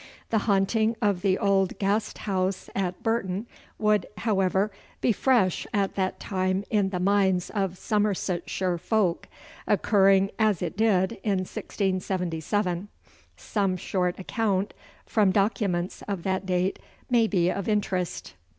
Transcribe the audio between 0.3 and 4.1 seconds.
The haunting of the old Gast House at Burton would,